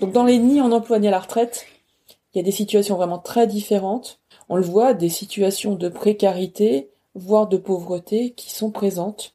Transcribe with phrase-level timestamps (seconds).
[0.00, 1.66] Donc dans les nids en emploi à la retraite,
[2.34, 4.20] il y a des situations vraiment très différentes.
[4.48, 9.32] On le voit, des situations de précarité, voire de pauvreté qui sont présentes.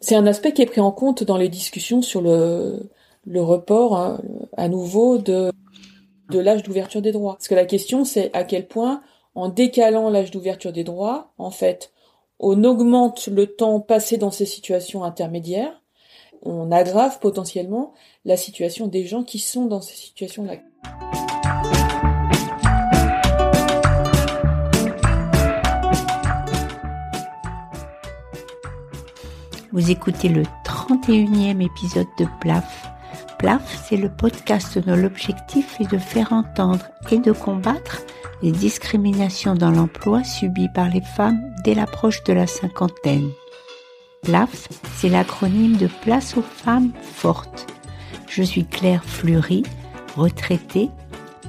[0.00, 2.88] C'est un aspect qui est pris en compte dans les discussions sur le,
[3.34, 4.20] report hein,
[4.56, 5.52] à nouveau de
[6.30, 7.34] l'âge d'ouverture des droits.
[7.34, 9.02] Parce que la question c'est à quel point,
[9.34, 11.92] en décalant l'âge d'ouverture des droits, en fait,
[12.38, 15.82] on augmente le temps passé dans ces situations intermédiaires,
[16.42, 20.56] on aggrave potentiellement la situation des gens qui sont dans ces situations-là.
[29.72, 32.86] Vous écoutez le 31e épisode de PLAF.
[33.38, 38.02] PLAF, c'est le podcast dont l'objectif est de faire entendre et de combattre
[38.42, 43.30] les discriminations dans l'emploi subies par les femmes dès l'approche de la cinquantaine.
[44.22, 47.66] PLAF, c'est l'acronyme de Place aux femmes fortes.
[48.28, 49.62] Je suis Claire Fleury,
[50.16, 50.90] retraitée,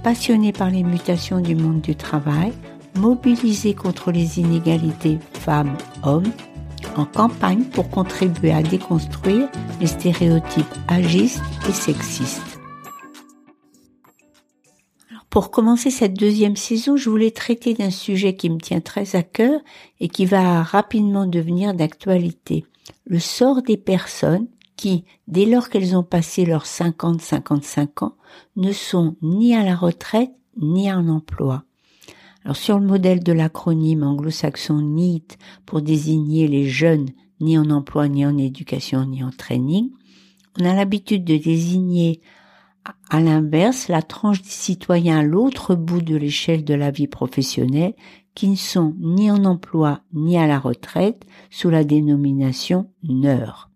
[0.04, 2.54] passionnée par les mutations du monde du travail,
[2.96, 6.32] mobilisée contre les inégalités femmes-hommes
[6.96, 9.48] en campagne pour contribuer à déconstruire
[9.80, 12.57] les stéréotypes agistes et sexistes.
[15.38, 19.22] Pour commencer cette deuxième saison, je voulais traiter d'un sujet qui me tient très à
[19.22, 19.62] cœur
[20.00, 22.66] et qui va rapidement devenir d'actualité.
[23.06, 28.16] Le sort des personnes qui, dès lors qu'elles ont passé leurs 50-55 ans,
[28.56, 31.66] ne sont ni à la retraite ni en emploi.
[32.44, 37.10] Alors sur le modèle de l'acronyme anglo-saxon NEET pour désigner les jeunes
[37.42, 39.92] ni en emploi, ni en éducation, ni en training,
[40.60, 42.22] on a l'habitude de désigner
[43.10, 47.94] à l'inverse la tranche des citoyens à l'autre bout de l'échelle de la vie professionnelle
[48.36, 53.70] qui ne sont ni en emploi ni à la retraite sous la dénomination NEUR.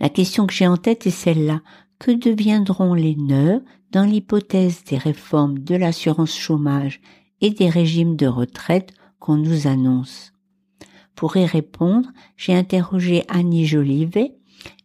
[0.00, 1.62] La question que j'ai en tête est celle-là.
[1.98, 7.00] Que deviendront les NEUR dans l'hypothèse des réformes de l'assurance chômage
[7.40, 10.32] et des régimes de retraite qu'on nous annonce?
[11.14, 14.36] Pour y répondre, j'ai interrogé Annie Jolivet,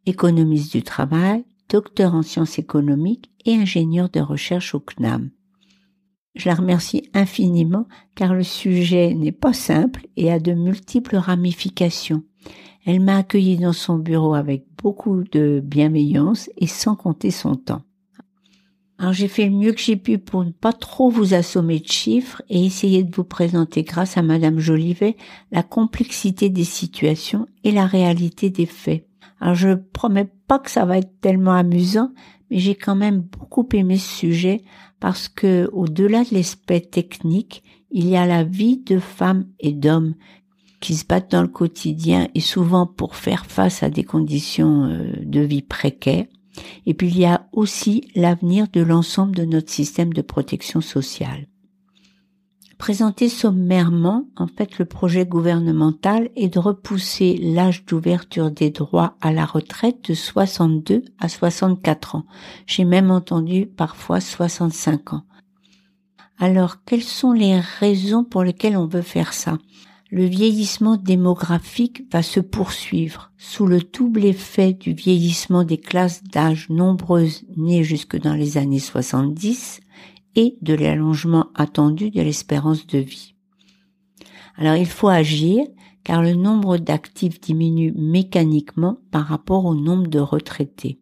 [0.08, 5.32] économiste du travail, docteur en sciences économiques et ingénieure de recherche au CNAM.
[6.36, 12.24] Je la remercie infiniment car le sujet n'est pas simple et a de multiples ramifications.
[12.86, 17.82] Elle m'a accueilli dans son bureau avec beaucoup de bienveillance et sans compter son temps.
[19.00, 21.88] Alors j'ai fait le mieux que j'ai pu pour ne pas trop vous assommer de
[21.88, 25.18] chiffres et essayer de vous présenter grâce à Madame Jolivet
[25.52, 29.08] la complexité des situations et la réalité des faits.
[29.44, 32.14] Alors je promets pas que ça va être tellement amusant,
[32.50, 34.64] mais j'ai quand même beaucoup aimé ce sujet
[35.02, 37.62] parce que au-delà de l'aspect technique,
[37.92, 40.16] il y a la vie de femmes et d'hommes
[40.80, 45.12] qui se battent dans le quotidien et souvent pour faire face à des conditions euh,
[45.22, 46.28] de vie précaires
[46.86, 51.48] et puis il y a aussi l'avenir de l'ensemble de notre système de protection sociale.
[52.84, 59.32] Présenté sommairement, en fait, le projet gouvernemental est de repousser l'âge d'ouverture des droits à
[59.32, 62.26] la retraite de 62 à 64 ans.
[62.66, 65.24] J'ai même entendu parfois 65 ans.
[66.38, 69.60] Alors, quelles sont les raisons pour lesquelles on veut faire ça?
[70.12, 76.70] Le vieillissement démographique va se poursuivre sous le double effet du vieillissement des classes d'âge
[76.70, 79.80] nombreuses nées jusque dans les années 70
[80.36, 83.36] et de l'allongement attendu de l'espérance de vie.
[84.56, 85.66] Alors il faut agir
[86.04, 91.00] car le nombre d'actifs diminue mécaniquement par rapport au nombre de retraités.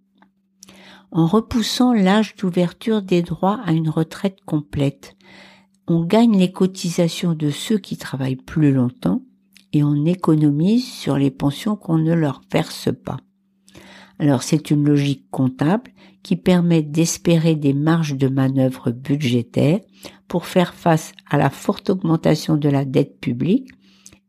[1.12, 5.18] En repoussant l'âge d'ouverture des droits à une retraite complète,
[5.88, 9.22] on gagne les cotisations de ceux qui travaillent plus longtemps
[9.74, 13.18] et on économise sur les pensions qu'on ne leur verse pas.
[14.22, 15.90] Alors c'est une logique comptable
[16.22, 19.80] qui permet d'espérer des marges de manœuvre budgétaires
[20.28, 23.72] pour faire face à la forte augmentation de la dette publique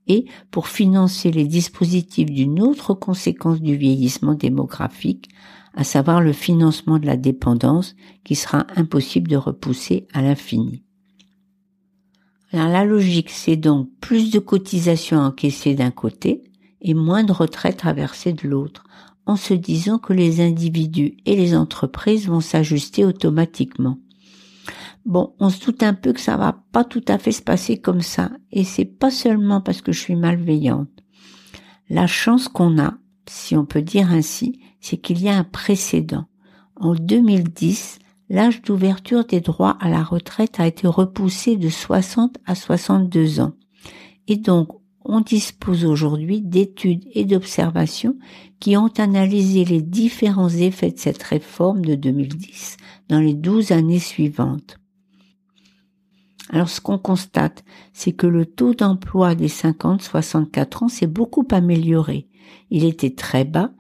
[0.07, 5.29] et pour financer les dispositifs d'une autre conséquence du vieillissement démographique,
[5.75, 10.85] à savoir le financement de la dépendance qui sera impossible de repousser à l'infini.
[12.51, 16.45] Alors la logique, c'est donc plus de cotisations encaissées d'un côté
[16.81, 18.85] et moins de retraites à verser de l'autre,
[19.27, 23.99] en se disant que les individus et les entreprises vont s'ajuster automatiquement.
[25.05, 27.79] Bon, on se doute un peu que ça va pas tout à fait se passer
[27.79, 30.91] comme ça, et c'est pas seulement parce que je suis malveillante.
[31.89, 32.95] La chance qu'on a,
[33.29, 36.27] si on peut dire ainsi, c'est qu'il y a un précédent.
[36.77, 37.99] En 2010,
[38.29, 43.53] l'âge d'ouverture des droits à la retraite a été repoussé de 60 à 62 ans.
[44.29, 44.69] Et donc,
[45.05, 48.17] on dispose aujourd'hui d'études et d'observations
[48.61, 52.77] qui ont analysé les différents effets de cette réforme de 2010
[53.09, 54.79] dans les douze années suivantes.
[56.51, 62.29] Alors ce qu'on constate, c'est que le taux d'emploi des 50-64 ans s'est beaucoup amélioré.
[62.71, 63.71] Il était très bas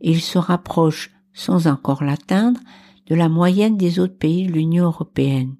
[0.00, 2.60] et il se rapproche, sans encore l'atteindre,
[3.06, 5.56] de la moyenne des autres pays de l'Union européenne.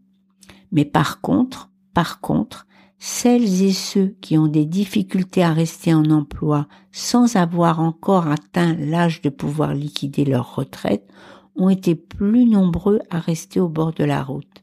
[0.70, 2.66] Mais par contre, par contre,
[3.04, 8.76] celles et ceux qui ont des difficultés à rester en emploi sans avoir encore atteint
[8.78, 11.10] l'âge de pouvoir liquider leur retraite
[11.56, 14.62] ont été plus nombreux à rester au bord de la route.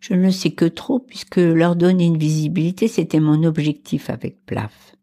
[0.00, 4.96] Je ne sais que trop puisque leur donner une visibilité, c'était mon objectif avec PLAF.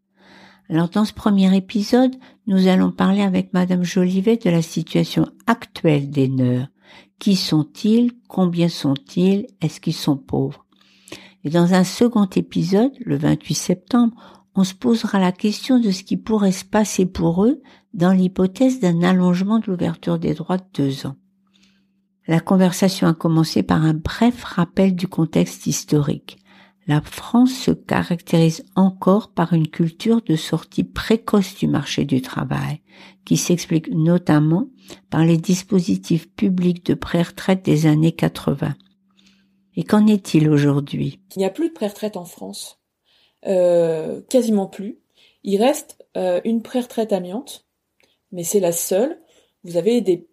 [0.68, 2.16] Alors dans ce premier épisode,
[2.48, 6.66] nous allons parler avec Madame Jolivet de la situation actuelle des neurs.
[7.20, 8.10] Qui sont-ils?
[8.26, 9.46] Combien sont-ils?
[9.60, 10.66] Est-ce qu'ils sont pauvres?
[11.44, 14.14] Et dans un second épisode, le 28 septembre,
[14.54, 17.62] on se posera la question de ce qui pourrait se passer pour eux
[17.94, 21.16] dans l'hypothèse d'un allongement de l'ouverture des droits de deux ans.
[22.26, 26.38] La conversation a commencé par un bref rappel du contexte historique.
[26.86, 32.82] La France se caractérise encore par une culture de sortie précoce du marché du travail,
[33.24, 34.68] qui s'explique notamment
[35.08, 38.74] par les dispositifs publics de pré-retraite des années 80.
[39.80, 41.20] Et qu'en est-il aujourd'hui?
[41.34, 42.82] Il n'y a plus de pré-retraite en France.
[43.46, 44.98] Euh, quasiment plus.
[45.42, 47.64] Il reste euh, une pré-retraite amiante,
[48.30, 49.18] mais c'est la seule.
[49.64, 50.28] Vous avez des,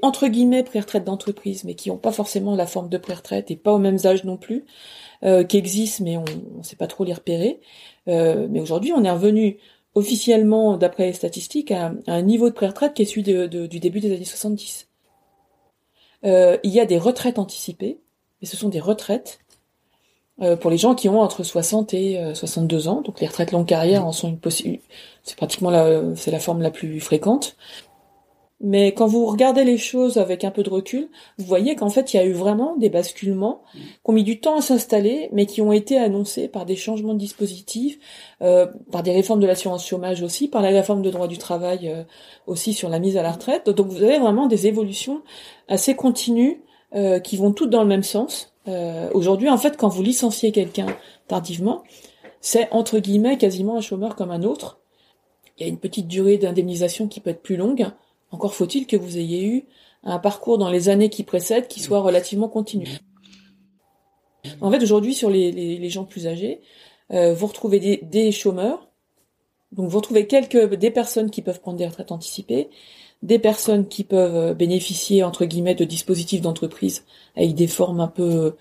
[0.00, 3.74] entre guillemets pré-retraites d'entreprise, mais qui n'ont pas forcément la forme de pré-retraite et pas
[3.74, 4.64] aux mêmes âges non plus,
[5.24, 6.24] euh, qui existent, mais on
[6.56, 7.60] ne sait pas trop les repérer.
[8.06, 9.58] Mais aujourd'hui, on est revenu
[9.94, 14.14] officiellement, d'après les statistiques, à, un niveau de pré-retraite qui est celui du début des
[14.14, 14.88] années 70.
[16.24, 18.00] Euh, il y a des retraites anticipées,
[18.40, 19.40] mais ce sont des retraites
[20.40, 23.00] euh, pour les gens qui ont entre 60 et 62 euh, ans.
[23.02, 24.84] Donc les retraites longue carrière en sont une possibilité.
[25.22, 27.56] C'est pratiquement la, c'est la forme la plus fréquente.
[28.62, 31.08] Mais quand vous regardez les choses avec un peu de recul,
[31.38, 34.38] vous voyez qu'en fait, il y a eu vraiment des basculements qui ont mis du
[34.38, 37.98] temps à s'installer, mais qui ont été annoncés par des changements de dispositifs,
[38.42, 41.88] euh, par des réformes de l'assurance chômage aussi, par la réforme de droit du travail
[41.88, 42.04] euh,
[42.46, 43.70] aussi sur la mise à la retraite.
[43.70, 45.22] Donc vous avez vraiment des évolutions
[45.68, 46.60] assez continues
[46.94, 48.52] euh, qui vont toutes dans le même sens.
[48.68, 50.86] Euh, aujourd'hui, en fait, quand vous licenciez quelqu'un
[51.28, 51.82] tardivement,
[52.40, 54.78] c'est entre guillemets quasiment un chômeur comme un autre.
[55.58, 57.90] Il y a une petite durée d'indemnisation qui peut être plus longue
[58.30, 59.64] encore faut-il que vous ayez eu
[60.02, 62.88] un parcours dans les années qui précèdent qui soit relativement continu.
[64.60, 66.60] En fait, aujourd'hui, sur les, gens plus âgés,
[67.12, 68.88] euh, vous retrouvez des, chômeurs,
[69.72, 72.70] donc vous retrouvez quelques des personnes qui peuvent prendre des retraites anticipées,
[73.22, 77.04] des personnes qui peuvent euh, bénéficier entre guillemets de dispositifs d'entreprise
[77.36, 78.54] avec des formes un peu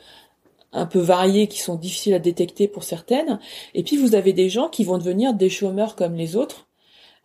[0.72, 3.40] un peu variées qui sont difficiles à détecter pour certaines,
[3.74, 6.68] et puis vous avez des gens qui vont devenir des chômeurs comme les autres,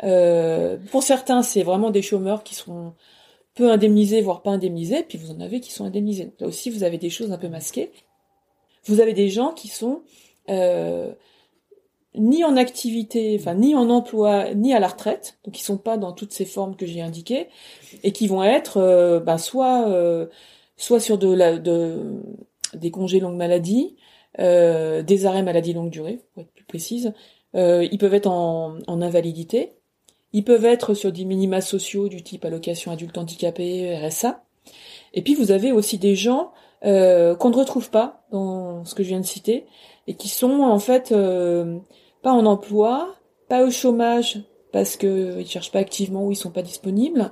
[0.02, 2.94] euh, pour certains, c'est vraiment des chômeurs qui sont
[3.54, 6.32] peu indemnisés, voire pas indemnisés, puis vous en avez qui sont indemnisés.
[6.40, 7.92] là aussi, vous avez des choses un peu masquées.
[8.84, 10.02] Vous avez des gens qui sont
[10.50, 11.12] euh,
[12.16, 15.96] ni en activité, enfin ni en emploi, ni à la retraite, donc ils sont pas
[15.96, 17.48] dans toutes ces formes que j'ai indiquées,
[18.02, 20.26] et qui vont être euh, ben, soit euh,
[20.76, 23.96] soit sur des congés longue maladie,
[24.38, 27.12] euh, des arrêts maladie longue durée, pour être plus précise.
[27.54, 29.74] ils peuvent être en, en invalidité,
[30.32, 34.42] ils peuvent être sur des minima sociaux du type allocation adulte handicapé, RSA.
[35.12, 36.52] Et puis vous avez aussi des gens
[36.84, 39.64] euh, qu'on ne retrouve pas dans ce que je viens de citer
[40.06, 41.78] et qui sont en fait euh,
[42.24, 43.14] pas en emploi,
[43.48, 44.40] pas au chômage
[44.72, 47.30] parce qu'ils ne cherchent pas activement ou ils sont pas disponibles.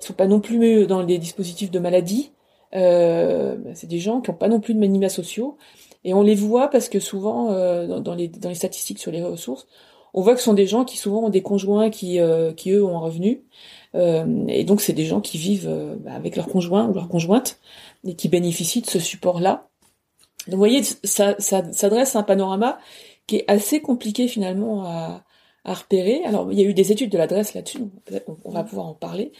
[0.00, 2.32] Ils sont pas non plus dans les dispositifs de maladie.
[2.74, 5.56] Euh, c'est des gens qui n'ont pas non plus de minima sociaux
[6.04, 7.46] et on les voit parce que souvent
[7.86, 9.66] dans, les, dans les statistiques sur les ressources,
[10.14, 12.70] on voit que ce sont des gens qui souvent ont des conjoints qui, euh, qui
[12.70, 13.42] eux ont un revenu.
[13.96, 17.58] Euh, et donc c'est des gens qui vivent euh, avec leur conjoint ou leur conjointe
[18.06, 19.68] et qui bénéficient de ce support-là.
[20.46, 22.78] Donc vous voyez, ça, ça, ça dresse un panorama
[23.26, 25.24] qui est assez compliqué finalement à,
[25.64, 26.22] à repérer.
[26.24, 27.78] Alors il y a eu des études de l'adresse là-dessus,
[28.44, 29.32] on va pouvoir en parler.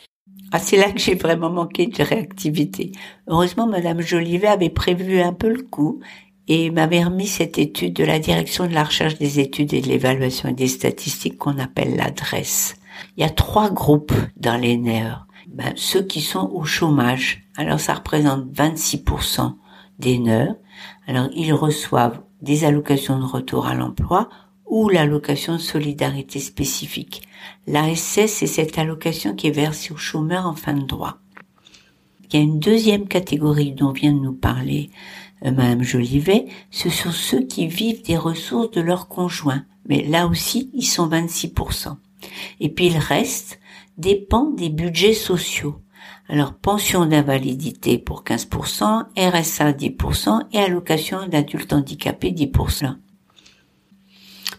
[0.53, 2.93] Ah, c'est là que j'ai vraiment manqué de réactivité.
[3.29, 6.00] Heureusement, Madame Jolivet avait prévu un peu le coup
[6.49, 9.88] et m'avait remis cette étude de la direction de la recherche des études et de
[9.88, 12.76] l'évaluation et des statistiques qu'on appelle l'adresse.
[13.17, 15.14] Il y a trois groupes dans les NER.
[15.49, 17.43] Ben, ceux qui sont au chômage.
[17.57, 19.55] Alors ça représente 26%
[19.99, 20.49] des NER.
[21.07, 24.29] Alors ils reçoivent des allocations de retour à l'emploi
[24.67, 27.23] ou l'allocation de solidarité spécifique.
[27.67, 31.19] L'ASS, c'est cette allocation qui est versée aux chômeurs en fin de droit.
[32.29, 34.91] Il y a une deuxième catégorie dont vient de nous parler
[35.45, 39.65] euh, Madame Jolivet, ce sont ceux qui vivent des ressources de leur conjoint.
[39.89, 41.97] Mais là aussi, ils sont 26%.
[42.61, 43.61] Et puis le reste
[43.99, 45.77] dépend des budgets sociaux.
[46.28, 52.97] Alors pension d'invalidité pour 15%, RSA 10% et allocation d'adulte handicapé 10%.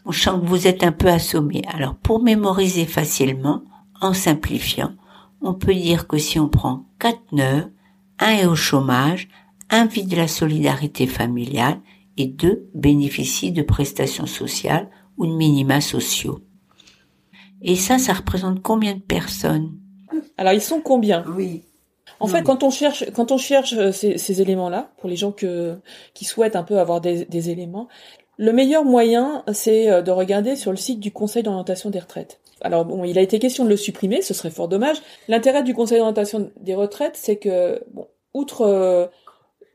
[0.05, 1.63] On sent que vous êtes un peu assommé.
[1.67, 3.63] Alors pour mémoriser facilement,
[4.01, 4.93] en simplifiant,
[5.41, 7.73] on peut dire que si on prend 4 nœuds,
[8.19, 9.27] un est au chômage,
[9.69, 11.81] un vit de la solidarité familiale
[12.17, 16.39] et deux bénéficient de prestations sociales ou de minima sociaux.
[17.61, 19.79] Et ça, ça représente combien de personnes?
[20.37, 21.23] Alors ils sont combien?
[21.35, 21.63] Oui.
[22.19, 25.75] En fait, quand on cherche, quand on cherche euh, ces, éléments-là, pour les gens que,
[26.13, 27.87] qui souhaitent un peu avoir des, des éléments,
[28.37, 32.39] le meilleur moyen, c'est euh, de regarder sur le site du Conseil d'orientation des retraites.
[32.61, 34.97] Alors bon, il a été question de le supprimer, ce serait fort dommage.
[35.27, 39.07] L'intérêt du Conseil d'orientation des retraites, c'est que, bon, outre euh,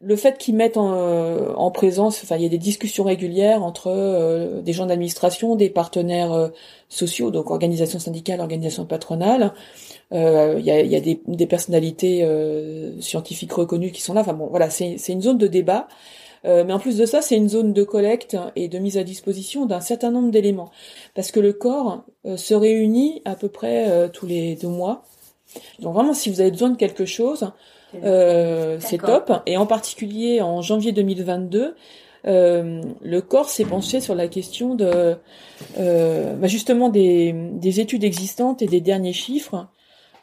[0.03, 3.63] le fait qu'ils mettent en, euh, en, présence, enfin, il y a des discussions régulières
[3.63, 6.51] entre euh, des gens d'administration, des partenaires
[6.89, 9.53] sociaux, donc organisations syndicales, organisations patronales.
[10.13, 12.27] Il y a, y a des, des personnalités
[13.01, 14.23] scientifiques reconnues qui sont là.
[14.23, 15.87] Enfin bon, voilà, c'est une zone de débat.
[16.45, 19.67] mais en plus de ça, c'est une zone de collecte et de mise à disposition
[19.67, 20.73] d'un certain nombre d'éléments.
[21.15, 22.05] Parce que le corps
[22.37, 25.05] se réunit à peu près tous les deux mois.
[25.79, 27.53] Donc vraiment, si vous avez besoin de quelque chose,
[28.03, 29.33] euh, c'est top.
[29.47, 31.75] Et en particulier en janvier 2022,
[32.27, 35.17] euh, le corps s'est penché sur la question de
[35.79, 39.69] euh, bah, justement des, des, études existantes et des derniers chiffres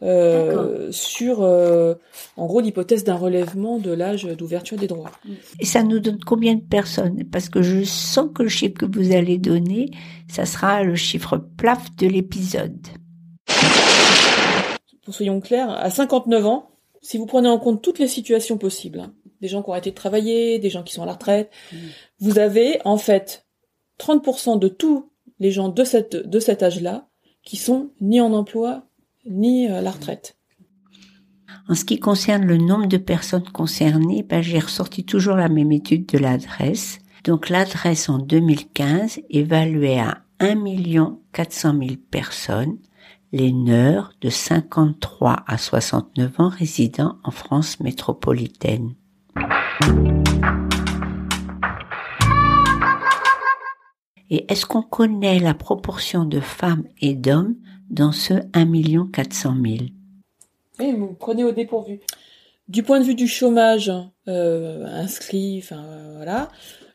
[0.04, 1.96] euh, sur euh,
[2.36, 5.12] en gros l'hypothèse d'un relèvement de l'âge d'ouverture des droits.
[5.60, 7.24] Et ça nous donne combien de personnes?
[7.32, 9.90] Parce que je sens que le chiffre que vous allez donner,
[10.30, 12.88] ça sera le chiffre plaf de l'épisode.
[15.04, 16.70] Pour soyons clairs, à 59 ans,
[17.02, 19.92] si vous prenez en compte toutes les situations possibles, hein, des gens qui ont arrêté
[19.92, 21.78] de travailler, des gens qui sont à la retraite, mmh.
[22.20, 23.46] vous avez en fait
[24.00, 27.08] 30% de tous les gens de, cette, de cet âge-là
[27.44, 28.84] qui sont ni en emploi
[29.26, 30.38] ni à la retraite.
[31.70, 35.72] En ce qui concerne le nombre de personnes concernées, ben, j'ai ressorti toujours la même
[35.72, 37.00] étude de l'adresse.
[37.26, 40.64] Donc l'adresse en 2015 évaluée à 1
[41.34, 42.78] 400 000 personnes
[43.32, 48.96] les neurs de 53 à 69 ans résidant en France métropolitaine.
[54.30, 57.56] Et est-ce qu'on connaît la proportion de femmes et d'hommes
[57.90, 59.78] dans ce 1 400 000
[60.80, 62.02] Oui, vous prenez au dépourvu.
[62.68, 63.92] Du point de vue du chômage
[64.28, 66.50] euh, inscrit, enfin voilà,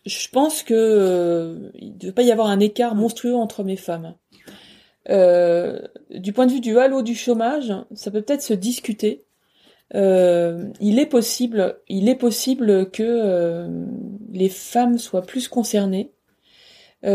[0.04, 3.76] je pense que euh, il ne devait pas y avoir un écart monstrueux entre mes
[3.76, 4.14] femmes.
[5.10, 5.80] Euh,
[6.10, 9.24] du point de vue du halo du chômage, ça peut peut-être se discuter.
[9.94, 13.68] Euh, il est possible, il est possible que euh,
[14.30, 16.12] les femmes soient plus concernées.
[17.04, 17.10] Et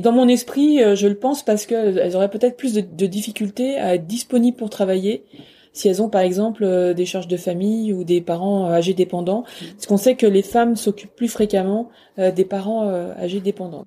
[0.00, 3.94] dans mon esprit, je le pense parce qu'elles auraient peut-être plus de, de, difficultés à
[3.94, 5.24] être disponibles pour travailler
[5.72, 9.86] si elles ont par exemple des charges de famille ou des parents âgés dépendants, parce
[9.86, 11.88] qu'on sait que les femmes s'occupent plus fréquemment
[12.18, 13.86] des parents âgés dépendants.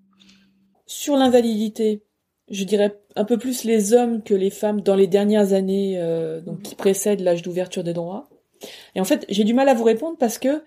[0.88, 2.04] Sur l'invalidité,
[2.50, 6.42] je dirais un peu plus les hommes que les femmes dans les dernières années euh,
[6.42, 8.30] donc qui précèdent l'âge d'ouverture des droits.
[8.94, 10.64] Et en fait, j'ai du mal à vous répondre parce que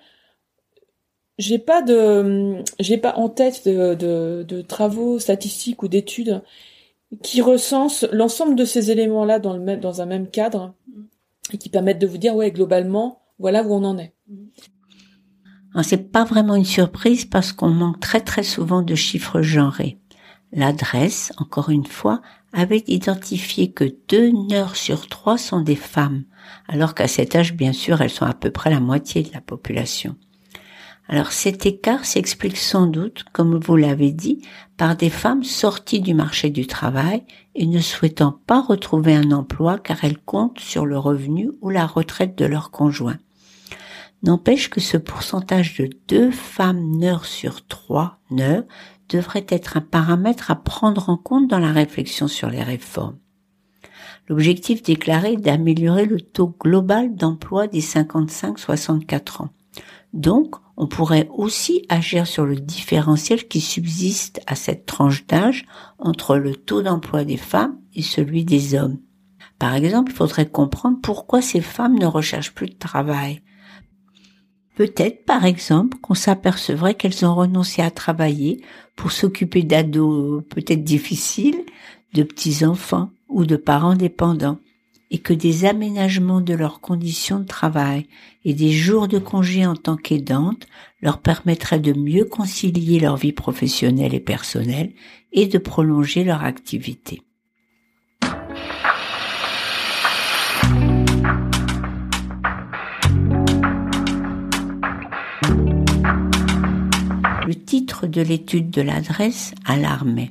[1.39, 6.43] j'ai pas de j'ai pas en tête de, travaux statistiques ou d'études
[7.23, 10.75] qui recensent l'ensemble de ces éléments-là dans le dans un même cadre
[11.53, 14.15] et qui permettent de vous dire ouais globalement voilà où on en est.
[15.83, 19.99] C'est pas vraiment une surprise parce qu'on manque très très souvent de chiffres genrés.
[20.53, 26.25] L'adresse, encore une fois, avait identifié que deux neurs sur trois sont des femmes,
[26.67, 29.43] alors qu'à cet âge, bien sûr, elles sont à peu près la moitié de la
[29.43, 30.17] population.
[31.09, 34.43] Alors cet écart s'explique sans doute, comme vous l'avez dit,
[34.77, 37.25] par des femmes sorties du marché du travail
[37.55, 41.87] et ne souhaitant pas retrouver un emploi car elles comptent sur le revenu ou la
[41.87, 43.17] retraite de leur conjoint.
[44.23, 48.65] N'empêche que ce pourcentage de deux femmes neurs sur trois neurs
[49.09, 53.19] devrait être un paramètre à prendre en compte dans la réflexion sur les réformes.
[54.29, 59.49] L'objectif déclaré est d'améliorer le taux global d'emploi des 55-64 ans.
[60.13, 65.65] Donc, on pourrait aussi agir sur le différentiel qui subsiste à cette tranche d'âge
[65.99, 68.99] entre le taux d'emploi des femmes et celui des hommes.
[69.59, 73.43] Par exemple, il faudrait comprendre pourquoi ces femmes ne recherchent plus de travail.
[74.79, 78.61] Peut-être, par exemple, qu'on s'apercevrait qu'elles ont renoncé à travailler
[78.95, 81.65] pour s'occuper d'ados peut-être difficiles,
[82.15, 84.59] de petits-enfants ou de parents dépendants.
[85.11, 88.07] et que des aménagements de leurs conditions de travail
[88.45, 90.67] et des jours de congé en tant qu'aidantes
[91.01, 94.93] leur permettraient de mieux concilier leur vie professionnelle et personnelle
[95.33, 97.23] et de prolonger leur activité.
[107.69, 110.31] Titre de l'étude de l'adresse alarmait.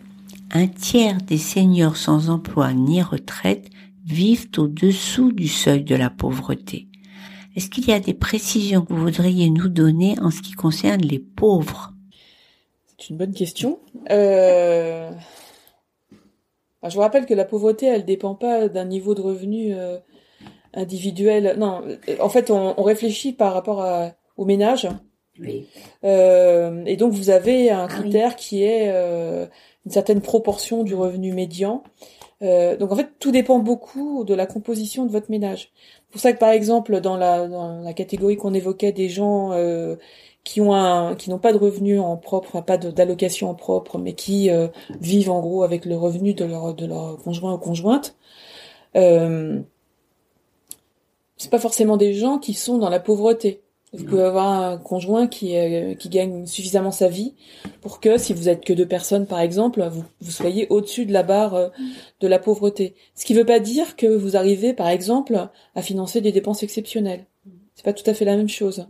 [0.51, 3.69] Un tiers des seniors sans emploi ni retraite
[4.03, 6.87] vivent au-dessous du seuil de la pauvreté.
[7.55, 11.01] Est-ce qu'il y a des précisions que vous voudriez nous donner en ce qui concerne
[11.01, 11.93] les pauvres?
[12.97, 13.77] C'est une bonne question.
[14.09, 15.11] Euh...
[16.11, 19.99] je vous rappelle que la pauvreté, elle dépend pas d'un niveau de revenu euh,
[20.73, 21.55] individuel.
[21.59, 21.83] Non,
[22.19, 24.87] en fait, on, réfléchit par rapport à, au ménage.
[25.39, 25.67] Oui.
[26.03, 29.45] Euh, et donc, vous avez un ah critère qui est euh,
[29.85, 31.83] une certaine proportion du revenu médian.
[32.43, 35.71] Euh, donc en fait, tout dépend beaucoup de la composition de votre ménage.
[35.75, 39.53] C'est pour ça que par exemple, dans la, dans la catégorie qu'on évoquait des gens
[40.43, 44.13] qui ont un, qui n'ont pas de revenus en propre, pas d'allocation en propre, mais
[44.13, 44.49] qui
[45.01, 48.15] vivent en gros avec le revenu de leur de leur conjoint ou conjointe.
[48.95, 49.59] Euh,
[51.37, 53.61] c'est pas forcément des gens qui sont dans la pauvreté.
[53.97, 57.33] Vous pouvez avoir un conjoint qui, euh, qui gagne suffisamment sa vie
[57.81, 61.13] pour que, si vous êtes que deux personnes par exemple, vous, vous soyez au-dessus de
[61.13, 61.69] la barre euh,
[62.19, 62.93] de la pauvreté.
[63.15, 66.61] Ce qui ne veut pas dire que vous arrivez par exemple à financer des dépenses
[66.61, 67.25] exceptionnelles.
[67.73, 68.87] C'est pas tout à fait la même chose.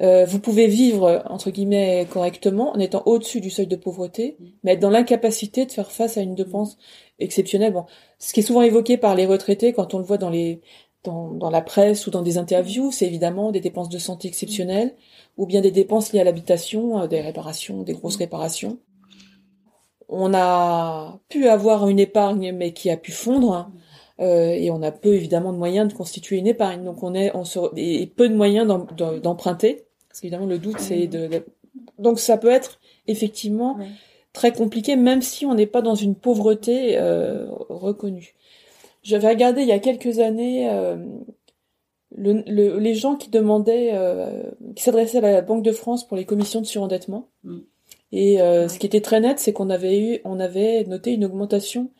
[0.00, 4.72] Euh, vous pouvez vivre entre guillemets correctement en étant au-dessus du seuil de pauvreté, mais
[4.72, 6.76] être dans l'incapacité de faire face à une dépense
[7.18, 7.72] exceptionnelle.
[7.72, 7.86] Bon,
[8.18, 10.60] ce qui est souvent évoqué par les retraités quand on le voit dans les
[11.06, 14.94] dans, la presse ou dans des interviews, c'est évidemment des dépenses de santé exceptionnelles
[15.36, 18.78] ou bien des dépenses liées à l'habitation, euh, des réparations, des grosses réparations.
[20.08, 23.70] On a pu avoir une épargne, mais qui a pu fondre,
[24.20, 26.84] euh, et on a peu évidemment de moyens de constituer une épargne.
[26.84, 28.66] Donc on est, on se, et peu de moyens
[29.22, 31.44] d'emprunter, parce qu'évidemment le doute c'est de,
[31.98, 33.78] donc ça peut être effectivement
[34.32, 38.34] très compliqué, même si on n'est pas dans une pauvreté euh, reconnue.
[39.06, 40.96] J'avais regardé il y a quelques années euh,
[42.10, 46.24] le, les gens qui demandaient, euh, qui s'adressaient à la Banque de France pour les
[46.24, 47.28] commissions de surendettement.
[47.44, 47.58] Mm.
[48.10, 51.24] Et euh, ce qui était très net, c'est qu'on avait eu, on avait noté une
[51.24, 51.90] augmentation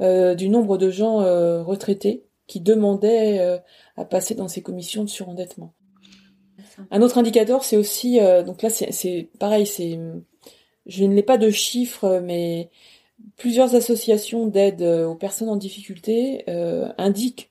[0.00, 1.18] du nombre de gens
[1.62, 3.60] retraités qui demandaient
[3.98, 5.74] à passer dans ces commissions de surendettement.
[6.90, 10.00] Un autre indicateur, c'est aussi, donc là, c'est pareil, c'est,
[10.86, 12.70] je ne l'ai pas de chiffres, mais
[13.36, 17.50] plusieurs associations d'aide euh, aux personnes en difficulté euh, indiquent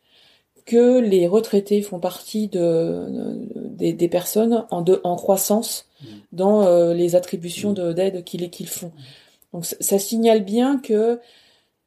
[0.66, 3.08] que les retraités font partie de,
[3.56, 6.06] des, personnes en, en croissance mmh.
[6.32, 7.94] dans euh, les attributions mmh.
[7.94, 8.92] d'aide qu'ils qu'ils font.
[9.52, 11.20] Donc ça signale bien que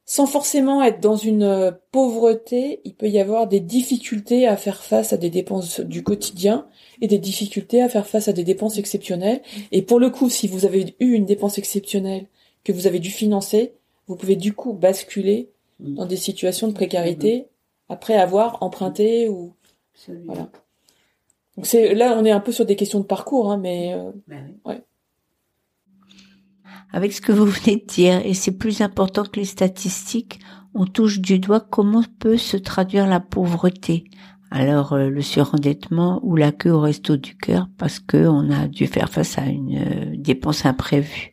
[0.05, 5.13] sans forcément être dans une pauvreté, il peut y avoir des difficultés à faire face
[5.13, 6.67] à des dépenses du quotidien
[7.01, 9.43] et des difficultés à faire face à des dépenses exceptionnelles.
[9.71, 12.27] Et pour le coup, si vous avez eu une dépense exceptionnelle
[12.65, 13.75] que vous avez dû financer,
[14.07, 15.95] vous pouvez du coup basculer mm.
[15.95, 17.47] dans des situations de précarité
[17.89, 19.55] après avoir emprunté ou
[20.25, 20.51] voilà.
[21.57, 24.11] Donc c'est là on est un peu sur des questions de parcours, hein, mais euh,
[24.27, 24.83] ben ouais.
[26.93, 30.41] Avec ce que vous venez de dire, et c'est plus important que les statistiques,
[30.75, 34.05] on touche du doigt comment peut se traduire la pauvreté.
[34.51, 38.69] Alors euh, le surendettement ou la queue au resto du cœur parce que on a
[38.69, 41.32] dû faire face à une euh, dépense imprévue.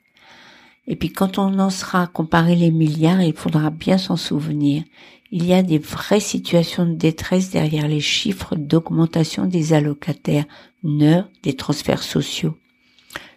[0.89, 4.84] Et puis quand on en sera à comparer les milliards, il faudra bien s'en souvenir.
[5.32, 10.45] Il y a des vraies situations de détresse derrière les chiffres d'augmentation des allocataires,
[10.84, 12.58] NEUR, des transferts sociaux.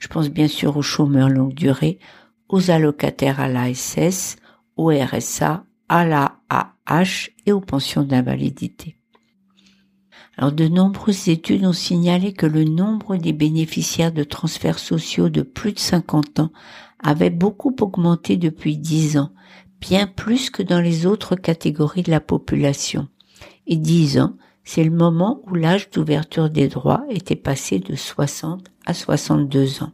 [0.00, 1.98] Je pense bien sûr aux chômeurs longue durée,
[2.48, 4.36] aux allocataires à l'ASS,
[4.76, 8.96] au RSA, à la AH et aux pensions d'invalidité.
[10.38, 15.42] Alors de nombreuses études ont signalé que le nombre des bénéficiaires de transferts sociaux de
[15.42, 16.52] plus de 50 ans
[17.02, 19.30] avait beaucoup augmenté depuis dix ans,
[19.80, 23.08] bien plus que dans les autres catégories de la population.
[23.66, 24.34] Et dix ans,
[24.64, 29.92] c'est le moment où l'âge d'ouverture des droits était passé de 60 à 62 ans.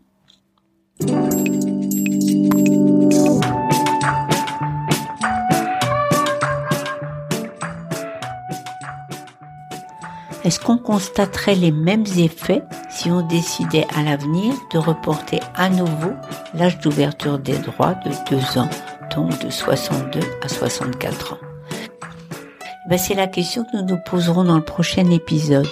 [10.49, 16.13] Est-ce qu'on constaterait les mêmes effets si on décidait à l'avenir de reporter à nouveau
[16.55, 18.71] l'âge d'ouverture des droits de deux ans,
[19.15, 21.39] donc de 62 à 64 ans?
[22.89, 25.69] Ben, C'est la question que nous nous poserons dans le prochain épisode.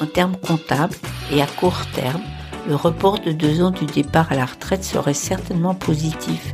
[0.00, 0.96] En termes comptables
[1.30, 2.22] et à court terme,
[2.66, 6.52] le report de deux ans du départ à la retraite serait certainement positif.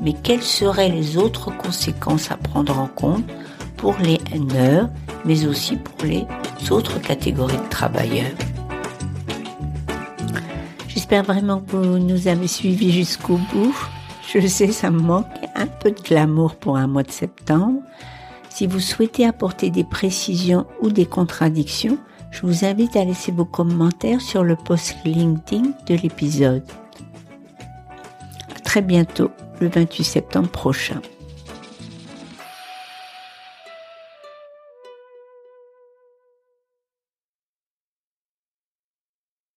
[0.00, 3.30] Mais quelles seraient les autres conséquences à prendre en compte
[3.76, 4.86] pour les NER
[5.24, 6.26] mais aussi pour les
[6.70, 8.32] autres catégories de travailleurs.
[10.88, 13.74] J'espère vraiment que vous nous avez suivis jusqu'au bout.
[14.32, 17.80] Je sais, ça me manque un peu de glamour pour un mois de septembre.
[18.48, 21.98] Si vous souhaitez apporter des précisions ou des contradictions,
[22.30, 26.64] je vous invite à laisser vos commentaires sur le post LinkedIn de l'épisode.
[28.54, 31.00] À très bientôt, le 28 septembre prochain.